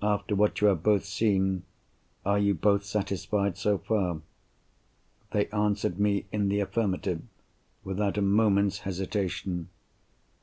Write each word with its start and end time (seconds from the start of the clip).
After 0.00 0.34
what 0.34 0.62
you 0.62 0.68
have 0.68 0.82
both 0.82 1.04
seen, 1.04 1.62
are 2.24 2.38
you 2.38 2.54
both 2.54 2.84
satisfied, 2.86 3.58
so 3.58 3.76
far?" 3.76 4.22
They 5.32 5.46
answered 5.48 6.00
me 6.00 6.24
in 6.32 6.48
the 6.48 6.60
affirmative, 6.60 7.20
without 7.84 8.16
a 8.16 8.22
moment's 8.22 8.78
hesitation. 8.78 9.68